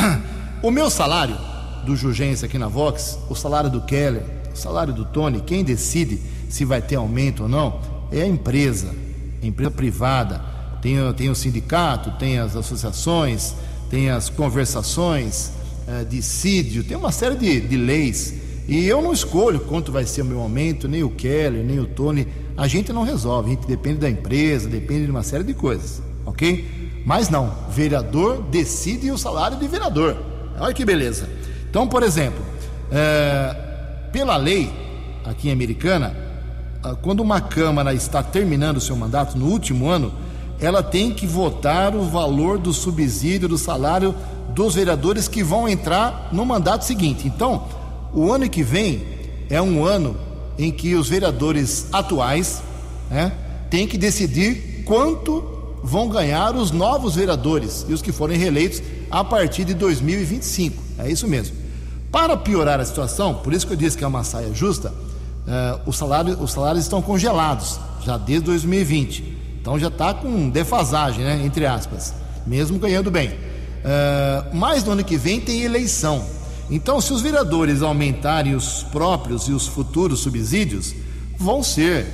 [0.62, 1.36] O meu salário
[1.84, 4.22] do Jurgência aqui na Vox, o salário do Keller,
[4.54, 8.94] o salário do Tony, quem decide se vai ter aumento ou não é a empresa,
[9.42, 10.40] a empresa privada.
[10.80, 13.54] Tem, tem o sindicato, tem as associações,
[13.90, 15.50] tem as conversações
[15.88, 18.34] uh, de sídio, tem uma série de, de leis.
[18.68, 21.86] E eu não escolho quanto vai ser o meu aumento, nem o Keller, nem o
[21.86, 22.26] Tony.
[22.56, 26.02] A gente não resolve, a gente depende da empresa, depende de uma série de coisas,
[26.24, 26.83] ok?
[27.04, 30.16] Mas não, vereador decide o salário de vereador.
[30.58, 31.28] Olha que beleza.
[31.68, 32.42] Então, por exemplo,
[32.90, 33.54] é,
[34.12, 34.72] pela lei
[35.24, 36.16] aqui em Americana,
[37.02, 40.12] quando uma Câmara está terminando o seu mandato no último ano,
[40.60, 44.14] ela tem que votar o valor do subsídio do salário
[44.54, 47.26] dos vereadores que vão entrar no mandato seguinte.
[47.26, 47.66] Então,
[48.12, 49.02] o ano que vem
[49.50, 50.16] é um ano
[50.58, 52.62] em que os vereadores atuais
[53.10, 53.32] né,
[53.68, 55.53] têm que decidir quanto
[55.84, 60.82] vão ganhar os novos vereadores e os que forem reeleitos a partir de 2025.
[60.98, 61.54] É isso mesmo.
[62.10, 65.80] Para piorar a situação, por isso que eu disse que é uma saia justa, uh,
[65.84, 69.36] os, salários, os salários estão congelados já desde 2020.
[69.60, 72.14] Então já está com defasagem, né, entre aspas,
[72.46, 73.28] mesmo ganhando bem.
[73.28, 76.24] Uh, mas no ano que vem tem eleição.
[76.70, 80.94] Então, se os vereadores aumentarem os próprios e os futuros subsídios,
[81.36, 82.06] vão ser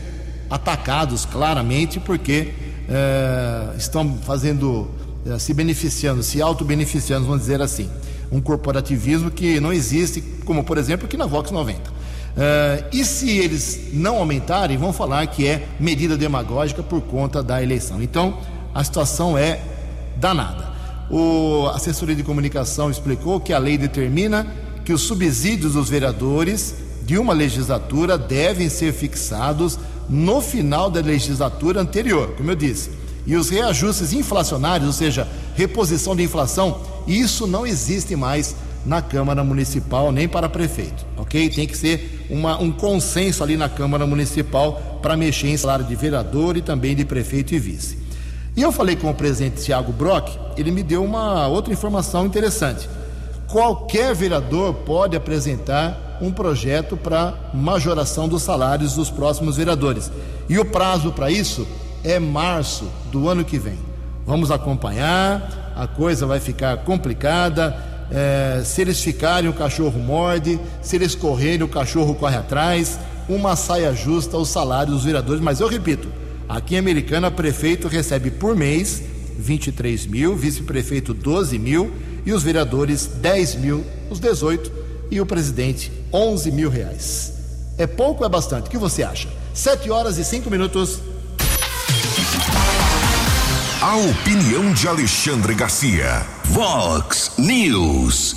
[0.50, 2.52] atacados claramente, porque
[2.90, 4.90] é, estão fazendo,
[5.24, 7.88] é, se beneficiando, se auto-beneficiando, vamos dizer assim.
[8.32, 12.00] Um corporativismo que não existe, como por exemplo aqui na Vox 90.
[12.36, 17.62] É, e se eles não aumentarem, vão falar que é medida demagógica por conta da
[17.62, 18.02] eleição.
[18.02, 18.38] Então,
[18.74, 19.60] a situação é
[20.16, 20.68] danada.
[21.10, 24.46] O assessoria de comunicação explicou que a lei determina
[24.84, 31.80] que os subsídios dos vereadores de uma legislatura devem ser fixados no final da legislatura
[31.80, 32.90] anterior, como eu disse.
[33.26, 39.44] E os reajustes inflacionários, ou seja, reposição de inflação, isso não existe mais na Câmara
[39.44, 41.48] Municipal nem para prefeito, ok?
[41.50, 45.94] Tem que ser uma, um consenso ali na Câmara Municipal para mexer em salário de
[45.94, 47.98] vereador e também de prefeito e vice.
[48.56, 52.88] E eu falei com o presidente Tiago Brock, ele me deu uma outra informação interessante.
[53.50, 60.10] Qualquer vereador pode apresentar um projeto para majoração dos salários dos próximos vereadores.
[60.48, 61.66] E o prazo para isso
[62.04, 63.78] é março do ano que vem.
[64.24, 67.76] Vamos acompanhar, a coisa vai ficar complicada.
[68.12, 73.00] É, se eles ficarem, o cachorro morde, se eles correrem, o cachorro corre atrás.
[73.28, 76.08] Uma saia justa aos salários dos vereadores, mas eu repito:
[76.48, 79.02] aqui em Americana, prefeito recebe por mês
[79.38, 81.90] 23 mil, vice-prefeito 12 mil
[82.24, 84.70] e os vereadores 10 mil, os 18
[85.10, 87.32] e o presidente 11 mil reais.
[87.78, 88.68] É pouco ou é bastante?
[88.68, 89.28] O que você acha?
[89.54, 91.00] 7 horas e 5 minutos.
[93.80, 96.26] A opinião de Alexandre Garcia.
[96.44, 98.36] Vox News.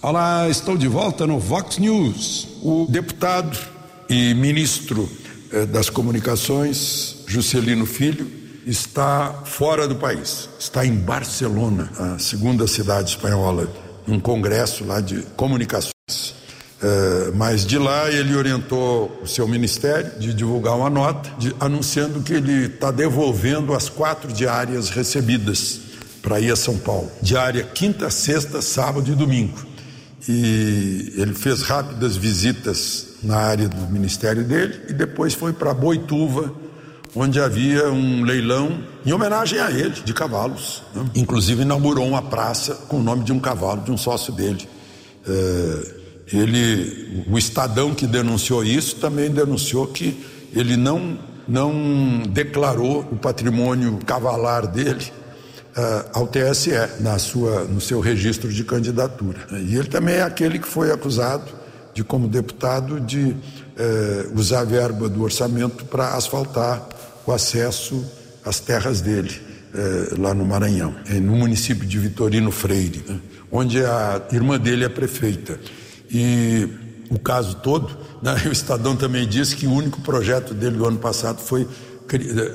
[0.00, 2.48] Olá, estou de volta no Vox News.
[2.62, 3.58] O deputado
[4.08, 5.08] e ministro
[5.52, 10.48] eh, das Comunicações, Juscelino Filho, está fora do país.
[10.58, 13.68] Está em Barcelona, a segunda cidade espanhola,
[14.06, 15.92] num congresso lá de comunicações.
[16.82, 22.20] Uh, mas de lá ele orientou o seu ministério de divulgar uma nota de, anunciando
[22.20, 25.80] que ele está devolvendo as quatro diárias recebidas
[26.20, 27.10] para ir a São Paulo.
[27.22, 29.58] Diária quinta, sexta, sábado e domingo.
[30.28, 36.52] E ele fez rápidas visitas na área do ministério dele e depois foi para Boituva,
[37.14, 40.82] onde havia um leilão em homenagem a ele, de cavalos.
[40.94, 41.04] Né?
[41.14, 44.68] Inclusive inaugurou uma praça com o nome de um cavalo de um sócio dele.
[45.26, 53.16] Uh, ele, o Estadão que denunciou isso também denunciou que ele não, não declarou o
[53.16, 55.04] patrimônio cavalar dele
[55.76, 59.46] uh, ao TSE na sua, no seu registro de candidatura.
[59.52, 61.52] E ele também é aquele que foi acusado
[61.92, 63.36] de, como deputado, de uh,
[64.34, 66.88] usar a verba do orçamento para asfaltar
[67.26, 68.04] o acesso
[68.44, 69.40] às terras dele.
[69.74, 73.18] Uh, lá no Maranhão, no município de Vitorino Freire, né,
[73.50, 75.58] onde a irmã dele é prefeita.
[76.08, 76.68] E
[77.10, 80.98] o caso todo, né, o Estadão também disse que o único projeto dele do ano
[80.98, 81.66] passado foi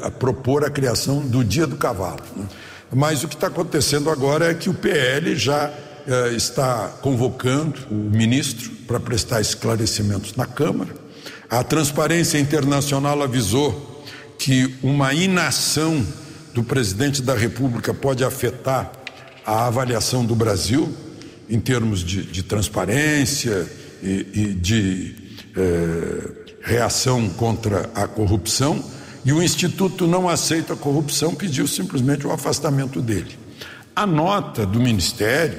[0.01, 2.21] a eh, propor a criação do Dia do Cavalo.
[2.36, 2.45] Né?
[2.93, 5.71] Mas o que está acontecendo agora é que o PL já
[6.08, 10.93] eh, está convocando o ministro para prestar esclarecimentos na Câmara.
[11.49, 13.89] A Transparência Internacional avisou
[14.40, 16.04] que uma inação
[16.54, 18.92] do presidente da República pode afetar
[19.46, 20.92] a avaliação do Brasil
[21.50, 23.68] em termos de, de transparência
[24.02, 25.16] e, e de
[25.56, 26.32] eh,
[26.62, 28.84] reação contra a corrupção,
[29.26, 33.38] e o Instituto não aceita a corrupção, pediu simplesmente o afastamento dele.
[33.96, 35.58] A nota do Ministério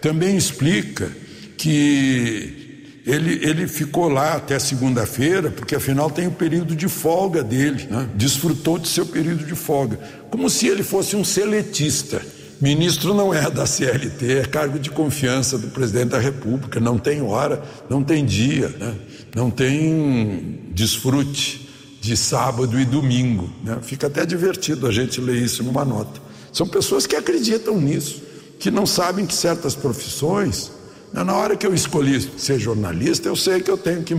[0.00, 1.10] também explica
[1.58, 2.61] que
[3.04, 8.08] ele, ele ficou lá até segunda-feira, porque afinal tem o período de folga dele, né?
[8.14, 9.98] desfrutou de seu período de folga,
[10.30, 12.22] como se ele fosse um seletista.
[12.60, 17.20] Ministro não é da CLT, é cargo de confiança do presidente da República, não tem
[17.20, 18.94] hora, não tem dia, né?
[19.34, 21.68] não tem desfrute
[22.00, 23.50] de sábado e domingo.
[23.64, 23.78] Né?
[23.82, 26.20] Fica até divertido a gente ler isso numa nota.
[26.52, 28.22] São pessoas que acreditam nisso,
[28.60, 30.70] que não sabem que certas profissões.
[31.12, 31.22] Né?
[31.24, 34.14] Na hora que eu escolhi ser jornalista, eu sei que eu tenho que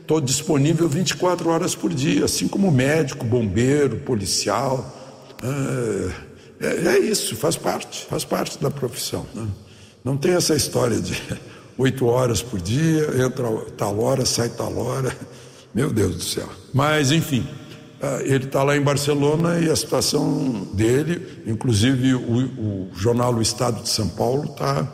[0.00, 4.98] estou disponível 24 horas por dia, assim como médico, bombeiro, policial.
[5.42, 6.32] É
[6.62, 9.26] é, é isso, faz parte, faz parte da profissão.
[9.34, 9.46] Né?
[10.04, 11.20] Não tem essa história de
[11.76, 15.14] oito horas por dia, entra tal hora, sai tal hora.
[15.74, 16.48] Meu Deus do céu.
[16.72, 17.46] Mas, enfim,
[18.00, 23.42] ah, ele está lá em Barcelona e a situação dele, inclusive o, o jornal O
[23.42, 24.92] Estado de São Paulo, está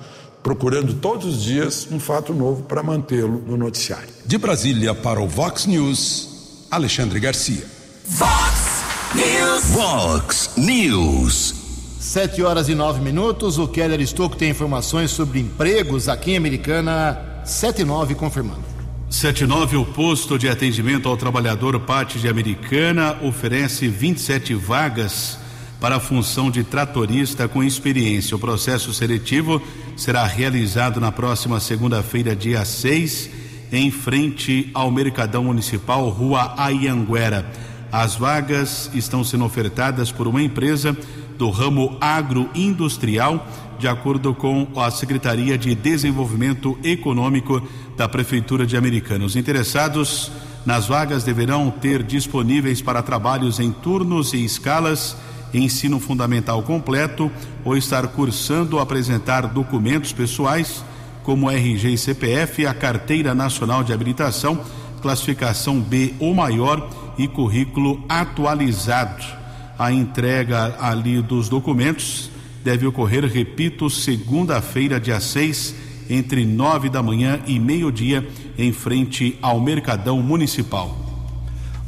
[0.48, 4.08] procurando todos os dias um fato novo para mantê-lo no noticiário.
[4.24, 7.66] De Brasília para o Vox News, Alexandre Garcia.
[8.06, 8.82] Vox
[9.14, 9.64] News.
[9.66, 11.54] Vox News.
[12.00, 13.58] Sete horas e nove minutos.
[13.58, 17.42] O Keller Estouco tem informações sobre empregos aqui em Americana.
[17.44, 18.64] Sete e nove confirmando.
[19.10, 25.37] 79, o posto de atendimento ao trabalhador Pátio de Americana oferece 27 vagas
[25.80, 28.36] para a função de tratorista com experiência.
[28.36, 29.62] O processo seletivo
[29.96, 33.30] será realizado na próxima segunda-feira, dia 6,
[33.70, 37.50] em frente ao Mercadão Municipal, Rua Ayanguera.
[37.92, 40.96] As vagas estão sendo ofertadas por uma empresa
[41.38, 43.46] do ramo agroindustrial,
[43.78, 47.62] de acordo com a Secretaria de Desenvolvimento Econômico
[47.96, 49.24] da Prefeitura de Americana.
[49.24, 50.32] Os interessados
[50.66, 55.16] nas vagas deverão ter disponíveis para trabalhos em turnos e escalas,
[55.52, 57.30] ensino fundamental completo
[57.64, 60.84] ou estar cursando ou apresentar documentos pessoais
[61.22, 64.60] como RG e CPF, a Carteira Nacional de Habilitação,
[65.02, 66.88] classificação B ou maior
[67.18, 69.38] e currículo atualizado
[69.78, 72.30] a entrega ali dos documentos
[72.64, 75.74] deve ocorrer, repito, segunda-feira, dia 6,
[76.10, 78.28] entre nove da manhã e meio-dia,
[78.58, 81.07] em frente ao Mercadão Municipal.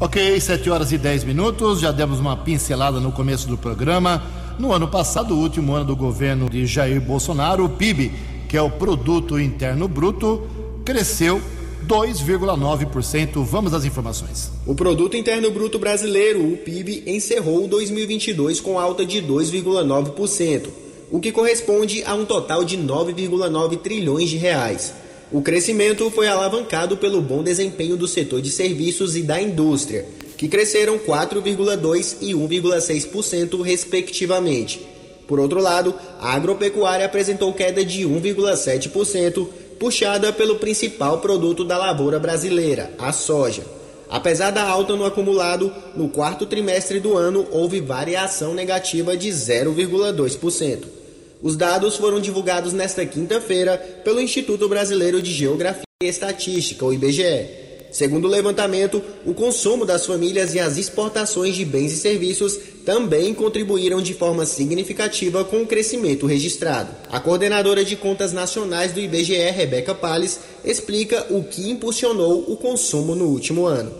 [0.02, 1.78] Ok, sete horas e dez minutos.
[1.78, 4.22] Já demos uma pincelada no começo do programa.
[4.58, 8.10] No ano passado, o último ano do governo de Jair Bolsonaro, o PIB,
[8.48, 10.48] que é o Produto Interno Bruto,
[10.86, 11.38] cresceu
[11.86, 13.44] 2,9%.
[13.44, 14.50] Vamos às informações.
[14.66, 20.68] O Produto Interno Bruto Brasileiro, o PIB, encerrou 2022 com alta de 2,9%,
[21.10, 24.94] o que corresponde a um total de 9,9 trilhões de reais.
[25.32, 30.04] O crescimento foi alavancado pelo bom desempenho do setor de serviços e da indústria,
[30.36, 34.84] que cresceram 4,2% e 1,6%, respectivamente.
[35.28, 39.46] Por outro lado, a agropecuária apresentou queda de 1,7%,
[39.78, 43.62] puxada pelo principal produto da lavoura brasileira, a soja.
[44.08, 50.99] Apesar da alta no acumulado, no quarto trimestre do ano houve variação negativa de 0,2%.
[51.42, 57.48] Os dados foram divulgados nesta quinta-feira pelo Instituto Brasileiro de Geografia e Estatística, o IBGE.
[57.90, 63.32] Segundo o levantamento, o consumo das famílias e as exportações de bens e serviços também
[63.32, 66.90] contribuíram de forma significativa com o crescimento registrado.
[67.10, 73.16] A coordenadora de contas nacionais do IBGE, Rebeca Palles, explica o que impulsionou o consumo
[73.16, 73.90] no último ano.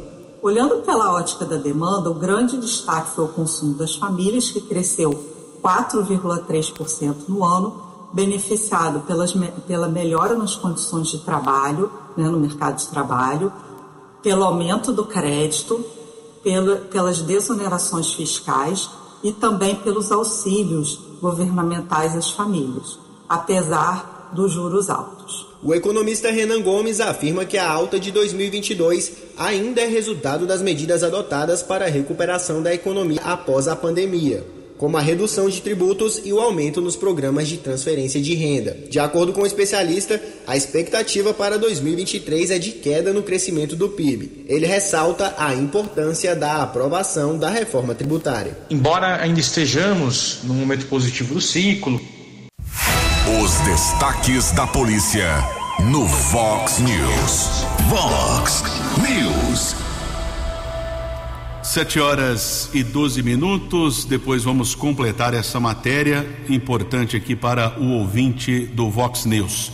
[0.43, 5.40] Olhando pela ótica da demanda, o grande destaque foi o consumo das famílias, que cresceu
[5.63, 9.33] 4,3% no ano, beneficiado pelas,
[9.67, 13.53] pela melhora nas condições de trabalho, né, no mercado de trabalho,
[14.23, 15.85] pelo aumento do crédito,
[16.43, 18.91] pela, pelas desonerações fiscais
[19.23, 22.99] e também pelos auxílios governamentais às famílias,
[23.29, 25.49] apesar dos juros altos.
[25.63, 31.03] O economista Renan Gomes afirma que a alta de 2022 ainda é resultado das medidas
[31.03, 36.33] adotadas para a recuperação da economia após a pandemia como a redução de tributos e
[36.33, 38.79] o aumento nos programas de transferência de renda.
[38.89, 43.91] De acordo com o especialista, a expectativa para 2023 é de queda no crescimento do
[43.91, 44.47] PIB.
[44.49, 48.57] Ele ressalta a importância da aprovação da reforma tributária.
[48.71, 52.01] Embora ainda estejamos no momento positivo do ciclo,
[53.43, 55.29] os destaques da polícia
[55.91, 57.67] no Vox News.
[57.91, 58.63] Vox
[58.97, 59.90] News.
[61.71, 64.05] Sete horas e doze minutos.
[64.05, 69.71] Depois vamos completar essa matéria importante aqui para o ouvinte do Vox News.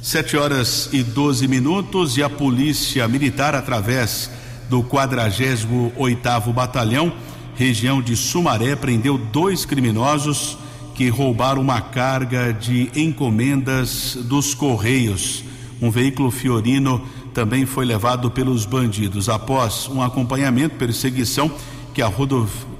[0.00, 4.30] Sete horas e doze minutos e a polícia militar através
[4.68, 7.12] do 48 oitavo batalhão,
[7.56, 10.56] região de Sumaré, prendeu dois criminosos
[10.94, 15.42] que roubaram uma carga de encomendas dos Correios.
[15.82, 19.28] Um veículo fiorino também foi levado pelos bandidos.
[19.28, 21.50] Após um acompanhamento, perseguição
[21.94, 22.02] que,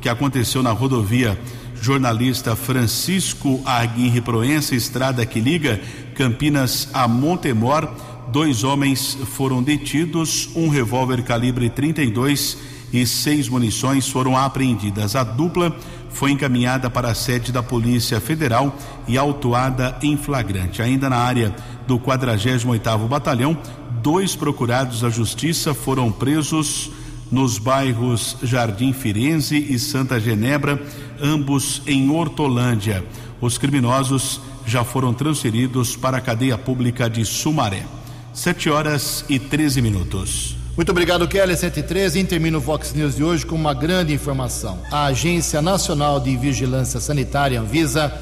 [0.00, 1.38] que aconteceu na rodovia
[1.80, 5.80] jornalista Francisco Aguirre Proença, estrada que liga
[6.14, 7.88] Campinas a Montemor,
[8.28, 12.58] dois homens foram detidos, um revólver calibre 32
[12.92, 15.16] e seis munições foram apreendidas.
[15.16, 15.74] A dupla
[16.10, 18.76] foi encaminhada para a sede da Polícia Federal
[19.06, 20.82] e autuada em flagrante.
[20.82, 21.54] Ainda na área
[21.86, 23.56] do 48º Batalhão,
[24.02, 26.90] dois procurados da Justiça foram presos
[27.30, 30.80] nos bairros Jardim Firenze e Santa Genebra,
[31.20, 33.04] ambos em Hortolândia.
[33.40, 37.84] Os criminosos já foram transferidos para a cadeia pública de Sumaré.
[38.32, 40.56] Sete horas e 13 minutos.
[40.76, 42.16] Muito obrigado, Kelly 73.
[42.16, 44.78] E termina o Vox News de hoje com uma grande informação.
[44.90, 48.12] A Agência Nacional de Vigilância Sanitária, Anvisa,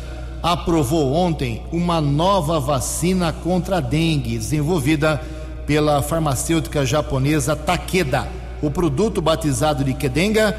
[0.42, 5.20] aprovou ontem uma nova vacina contra a dengue, desenvolvida
[5.68, 8.26] pela farmacêutica japonesa Takeda.
[8.62, 10.58] O produto batizado de Kedenga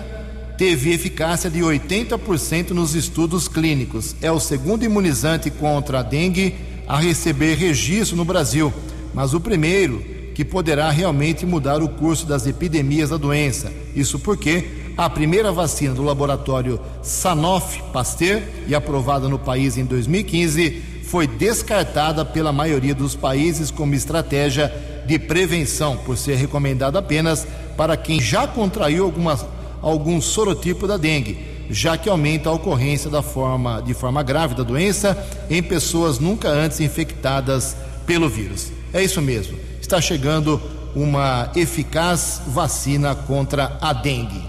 [0.55, 4.15] teve eficácia de 80% nos estudos clínicos.
[4.21, 6.55] É o segundo imunizante contra a dengue
[6.87, 8.71] a receber registro no Brasil,
[9.11, 9.99] mas o primeiro
[10.35, 13.73] que poderá realmente mudar o curso das epidemias da doença.
[13.95, 20.83] Isso porque a primeira vacina do laboratório Sanofi Pasteur e aprovada no país em 2015
[21.03, 24.71] foi descartada pela maioria dos países como estratégia
[25.09, 27.45] de prevenção, por ser recomendada apenas
[27.75, 29.37] para quem já contraiu alguma,
[29.81, 31.37] algum sorotipo da dengue,
[31.69, 35.17] já que aumenta a ocorrência da forma, de forma grave da doença
[35.49, 38.71] em pessoas nunca antes infectadas pelo vírus.
[38.93, 40.61] É isso mesmo está chegando
[40.95, 44.41] uma eficaz vacina contra a dengue.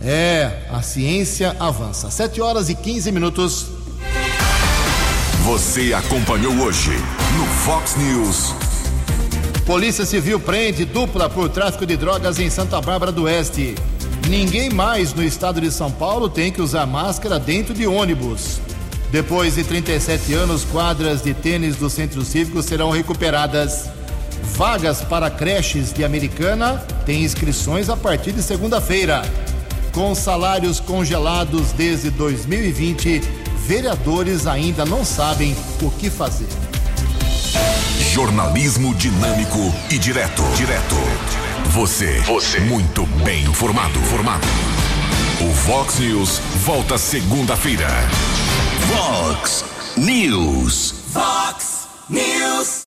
[0.00, 2.10] É, a ciência avança.
[2.10, 3.66] 7 horas e 15 minutos.
[5.44, 6.90] Você acompanhou hoje
[7.38, 8.65] no Fox News.
[9.66, 13.74] Polícia Civil prende dupla por tráfico de drogas em Santa Bárbara do Oeste.
[14.28, 18.60] Ninguém mais no estado de São Paulo tem que usar máscara dentro de ônibus.
[19.10, 23.90] Depois de 37 anos, quadras de tênis do Centro Cívico serão recuperadas.
[24.54, 29.22] Vagas para creches de Americana têm inscrições a partir de segunda-feira.
[29.92, 33.20] Com salários congelados desde 2020,
[33.66, 36.65] vereadores ainda não sabem o que fazer.
[38.16, 39.58] Jornalismo dinâmico
[39.90, 40.42] e direto.
[40.56, 40.94] Direto.
[41.66, 42.18] Você.
[42.20, 42.60] Você.
[42.60, 44.00] Muito bem informado.
[44.04, 44.46] Formado.
[45.42, 47.86] O Vox News volta segunda-feira.
[48.88, 49.66] Vox
[49.98, 50.94] News.
[51.12, 52.66] Vox News.